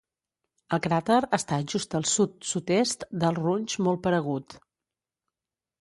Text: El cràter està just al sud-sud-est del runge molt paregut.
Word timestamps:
El 0.77 0.79
cràter 0.85 1.17
està 1.39 1.59
just 1.75 1.93
al 2.01 2.09
sud-sud-est 2.13 3.07
del 3.25 3.39
runge 3.43 3.87
molt 3.89 4.05
paregut. 4.09 4.61